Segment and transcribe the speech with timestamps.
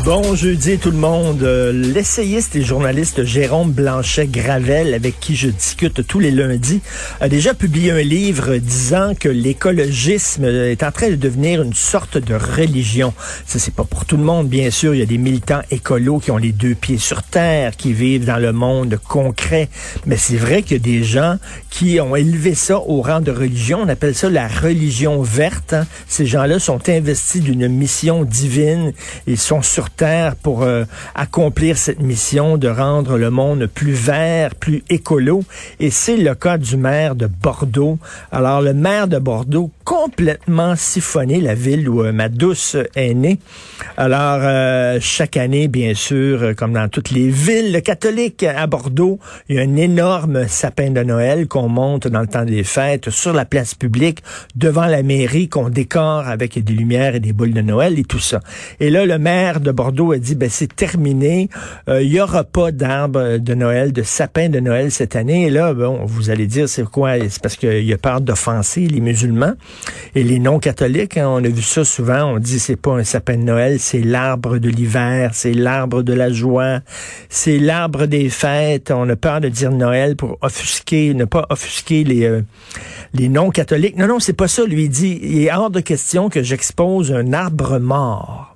[0.00, 1.44] Bon jeudi tout le monde.
[1.44, 6.80] Euh, L'essayiste et journaliste Jérôme Blanchet-Gravel, avec qui je discute tous les lundis,
[7.20, 12.18] a déjà publié un livre disant que l'écologisme est en train de devenir une sorte
[12.18, 13.14] de religion.
[13.46, 14.92] Ça, c'est pas pour tout le monde, bien sûr.
[14.92, 18.24] Il y a des militants écolos qui ont les deux pieds sur terre, qui vivent
[18.24, 19.68] dans le monde concret.
[20.06, 21.36] Mais c'est vrai qu'il y a des gens
[21.70, 23.78] qui ont élevé ça au rang de religion.
[23.84, 25.74] On appelle ça la religion verte.
[25.74, 25.86] hein.
[26.08, 28.92] Ces gens-là sont investis d'une mission divine.
[29.28, 29.81] Ils sont sur
[30.42, 35.44] pour euh, accomplir cette mission de rendre le monde plus vert, plus écolo.
[35.78, 37.98] Et c'est le cas du maire de Bordeaux.
[38.30, 43.38] Alors, le maire de Bordeaux, complètement siphonné, la ville où euh, ma douce est née.
[43.96, 49.18] Alors, euh, chaque année, bien sûr, euh, comme dans toutes les villes catholiques à Bordeaux,
[49.48, 53.10] il y a un énorme sapin de Noël qu'on monte dans le temps des fêtes
[53.10, 54.22] sur la place publique,
[54.56, 58.18] devant la mairie, qu'on décore avec des lumières et des boules de Noël et tout
[58.18, 58.40] ça.
[58.80, 61.48] Et là, le maire de Bordeaux a dit, ben c'est terminé,
[61.88, 65.46] Euh, il y aura pas d'arbre de Noël, de sapin de Noël cette année.
[65.46, 67.14] Et là, bon, vous allez dire, c'est quoi?
[67.28, 69.54] C'est parce qu'il a peur d'offenser les musulmans
[70.14, 71.16] et les non-catholiques.
[71.16, 71.28] hein.
[71.28, 72.24] on a vu ça souvent.
[72.34, 76.12] On dit, c'est pas un sapin de Noël, c'est l'arbre de l'hiver, c'est l'arbre de
[76.12, 76.80] la joie,
[77.28, 78.90] c'est l'arbre des fêtes.
[78.90, 82.42] On a peur de dire Noël pour offusquer, ne pas offusquer les, euh,
[83.14, 83.96] les non-catholiques.
[83.96, 84.64] Non, non, c'est pas ça.
[84.64, 88.51] Lui dit, il est hors de question que j'expose un arbre mort.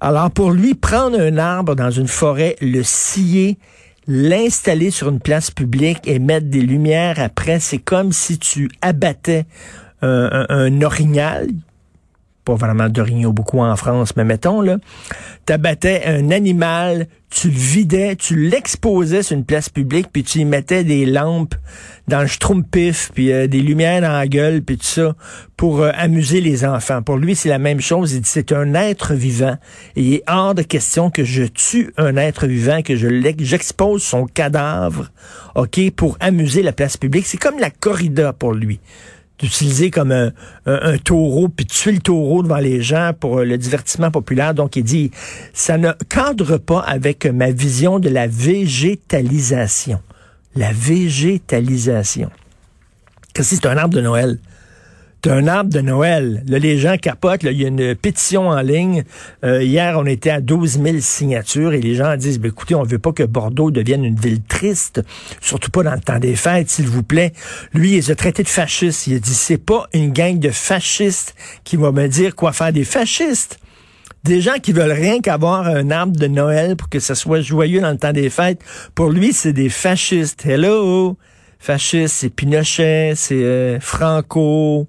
[0.00, 3.58] Alors pour lui, prendre un arbre dans une forêt, le scier,
[4.06, 9.46] l'installer sur une place publique et mettre des lumières après, c'est comme si tu abattais
[10.02, 11.48] un, un- un orignal,
[12.46, 14.78] pas vraiment d'orignaux beaucoup en France, mais mettons, là,
[15.46, 20.84] t'abattais un animal, tu le vidais, tu l'exposais sur une place publique, puis tu mettais
[20.84, 21.56] des lampes
[22.06, 25.16] dans le schtroumpif, puis euh, des lumières dans la gueule, puis tout ça,
[25.56, 27.02] pour euh, amuser les enfants.
[27.02, 28.12] Pour lui, c'est la même chose.
[28.12, 29.56] Il dit, c'est un être vivant.
[29.96, 33.08] Et il est hors de question que je tue un être vivant, que je
[33.40, 35.10] j'expose son cadavre,
[35.56, 37.26] OK, pour amuser la place publique.
[37.26, 38.78] C'est comme la corrida pour lui
[39.38, 40.32] d'utiliser comme un,
[40.66, 44.54] un- un taureau, puis tuer le taureau devant les gens pour euh, le divertissement populaire.
[44.54, 45.10] Donc, il dit,
[45.52, 50.00] ça ne cadre pas avec ma vision de la végétalisation.
[50.54, 52.30] La végétalisation.
[53.34, 54.38] Qu'est-ce que c'est un arbre de Noël?
[55.26, 56.44] C'est un arbre de Noël.
[56.46, 57.42] Là, les gens capotent.
[57.42, 59.02] Il y a une pétition en ligne.
[59.42, 62.84] Euh, hier, on était à 12 000 signatures et les gens disent, ben, écoutez, on
[62.84, 65.02] veut pas que Bordeaux devienne une ville triste,
[65.40, 67.32] surtout pas dans le temps des fêtes, s'il vous plaît.
[67.74, 69.08] Lui, il les a de fascistes.
[69.08, 72.72] Il a dit, c'est pas une gang de fascistes qui va me dire quoi faire
[72.72, 73.58] des fascistes.
[74.22, 77.80] Des gens qui veulent rien qu'avoir un arbre de Noël pour que ça soit joyeux
[77.80, 78.60] dans le temps des fêtes.
[78.94, 80.46] Pour lui, c'est des fascistes.
[80.46, 81.18] Hello!
[81.58, 84.86] Fascistes, c'est Pinochet, c'est euh, Franco,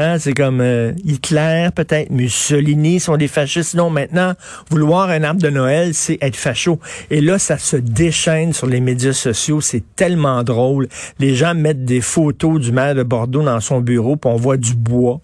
[0.00, 3.74] Hein, c'est comme euh, Hitler, peut-être, Mussolini sont des fascistes.
[3.74, 4.34] Non, maintenant,
[4.70, 6.78] vouloir un arbre de Noël, c'est être facho.
[7.10, 9.60] Et là, ça se déchaîne sur les médias sociaux.
[9.60, 10.88] C'est tellement drôle.
[11.18, 14.56] Les gens mettent des photos du maire de Bordeaux dans son bureau, puis on voit
[14.56, 15.20] du bois.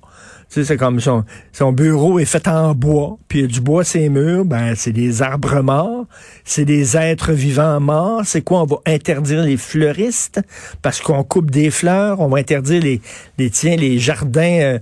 [0.49, 4.45] C'est comme son, son bureau est fait en bois, puis il du bois ses murs,
[4.45, 6.07] ben c'est des arbres morts,
[6.45, 8.23] c'est des êtres vivants morts.
[8.25, 10.41] C'est quoi On va interdire les fleuristes?
[10.81, 13.01] Parce qu'on coupe des fleurs, on va interdire les
[13.39, 14.79] les tiens les jardins euh,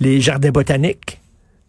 [0.00, 1.20] les jardins botaniques?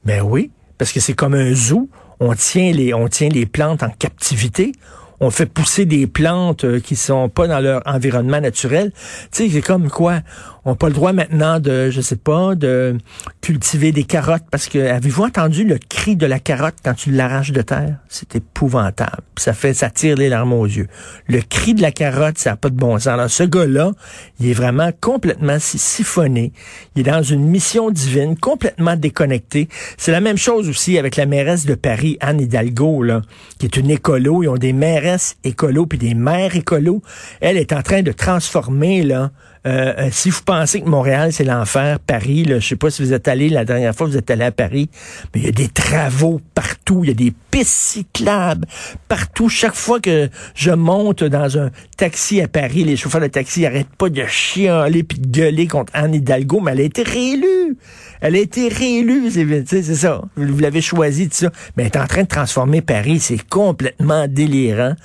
[0.06, 1.90] Ben oui, parce que c'est comme un zoo,
[2.20, 4.72] on tient les on tient les plantes en captivité.
[5.20, 8.92] On fait pousser des plantes euh, qui sont pas dans leur environnement naturel.
[9.32, 10.20] Tu sais, c'est comme quoi
[10.68, 12.98] On n'a pas le droit maintenant de, je sais pas, de
[13.40, 17.54] cultiver des carottes parce que avez-vous entendu le cri de la carotte quand tu l'arraches
[17.54, 17.96] de terre?
[18.10, 19.24] C'est épouvantable.
[19.38, 20.88] Ça fait, ça tire les larmes aux yeux.
[21.30, 23.08] Le cri de la carotte, ça n'a pas de bon sens.
[23.08, 23.94] Alors ce gars-là,
[24.42, 26.52] il est vraiment complètement siphonné.
[26.98, 29.70] Il est dans une mission divine, complètement déconnecté.
[29.96, 33.22] C'est la même chose aussi avec la mairesse de Paris, Anne Hidalgo, là,
[33.58, 34.44] qui est une écolo.
[34.44, 37.02] Ils ont des mairesses écolo puis des maires écolos.
[37.40, 39.32] Elle est en train de transformer là
[39.68, 43.02] euh, euh, si vous pensez que Montréal, c'est l'enfer, Paris, là, je sais pas si
[43.02, 44.90] vous êtes allé la dernière fois, vous êtes allé à Paris,
[45.34, 48.66] mais il y a des travaux partout, il y a des pistes cyclables
[49.10, 49.50] partout.
[49.50, 53.96] Chaque fois que je monte dans un taxi à Paris, les chauffeurs de taxi n'arrêtent
[53.98, 57.78] pas de chialer puis de gueuler contre Anne Hidalgo, mais elle a été réélue.
[58.22, 60.22] Elle a été réélue, c'est ça.
[60.36, 61.52] Vous l'avez choisi, tout ça.
[61.76, 64.96] Mais elle est en train de transformer Paris, c'est complètement délirant.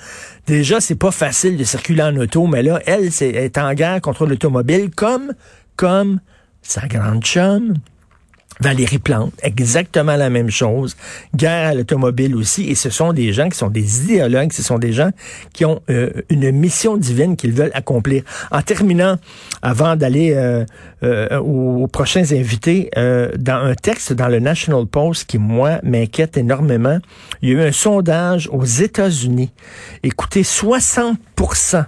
[0.47, 4.25] Déjà, c'est pas facile de circuler en auto, mais là, elle, est, en guerre contre
[4.25, 5.33] l'automobile comme,
[5.75, 6.19] comme
[6.61, 7.75] sa grande chum,
[8.59, 10.95] Valérie Plante, exactement la même chose.
[11.35, 12.69] Guerre à l'automobile aussi.
[12.69, 15.11] Et ce sont des gens qui sont des idéologues, ce sont des gens
[15.53, 18.23] qui ont euh, une mission divine qu'ils veulent accomplir.
[18.51, 19.17] En terminant,
[19.61, 20.65] avant d'aller euh,
[21.03, 26.99] euh, aux, prochains invités, dans un texte dans le National Post qui, moi, m'inquiète énormément,
[27.41, 29.51] il y a eu un sondage aux États-Unis.
[30.03, 31.85] Écoutez, 60%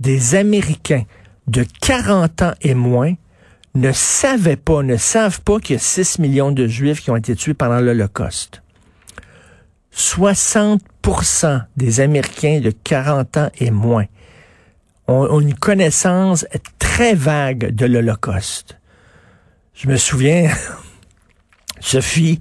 [0.00, 1.04] des Américains
[1.46, 3.14] de 40 ans et moins
[3.74, 7.16] ne savaient pas, ne savent pas qu'il y a 6 millions de Juifs qui ont
[7.16, 8.62] été tués pendant l'Holocauste.
[9.94, 14.06] 60% des Américains de 40 ans et moins
[15.08, 16.46] ont, une connaissance
[16.78, 18.78] très vague de l'Holocauste.
[19.74, 20.50] Je me souviens,
[21.80, 22.40] Sophie,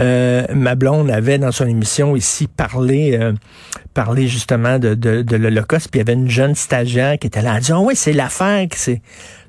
[0.00, 3.32] euh, ma blonde avait dans son émission ici parlé, euh,
[3.94, 7.62] parlé justement de, l'Holocauste, puis il y avait une jeune stagiaire qui était là, elle
[7.62, 9.02] dit, oh oui, c'est l'affaire c'est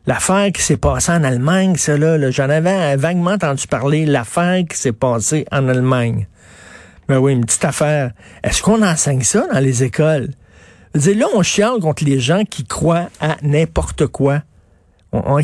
[0.08, 4.78] l'affaire qui s'est passée en Allemagne, ça là, j'en avais vaguement entendu parler, l'affaire qui
[4.78, 6.28] s'est passée en Allemagne.
[7.08, 8.12] Ben oui, une petite affaire.
[8.44, 10.30] Est-ce qu'on enseigne ça dans les écoles?
[10.94, 14.42] là, on chiale contre les gens qui croient à n'importe quoi.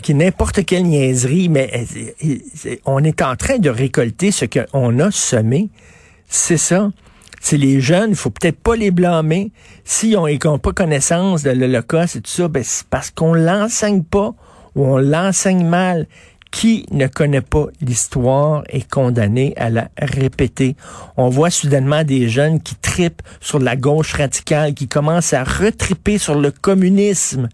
[0.03, 1.87] Qui n'importe quelle niaiserie, mais
[2.25, 2.35] euh,
[2.85, 5.69] on est en train de récolter ce qu'on a semé.
[6.27, 6.91] C'est ça.
[7.39, 9.51] C'est les jeunes, il faut peut-être pas les blâmer.
[9.85, 14.33] S'ils n'ont pas connaissance de l'Holocauste et tout ça, ben c'est parce qu'on l'enseigne pas
[14.75, 16.07] où on l'enseigne mal.
[16.51, 20.75] Qui ne connaît pas l'histoire est condamné à la répéter.
[21.15, 26.17] On voit soudainement des jeunes qui tripent sur la gauche radicale, qui commencent à retriper
[26.17, 27.47] sur le communisme.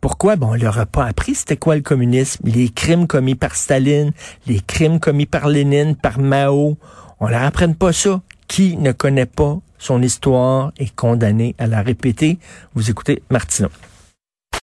[0.00, 0.36] Pourquoi?
[0.36, 2.48] Bon, on leur a pas appris c'était quoi le communisme.
[2.48, 4.12] Les crimes commis par Staline,
[4.46, 6.78] les crimes commis par Lénine, par Mao.
[7.20, 8.22] On leur apprenne pas ça.
[8.48, 12.38] Qui ne connaît pas son histoire est condamné à la répéter.
[12.74, 13.68] Vous écoutez Martineau.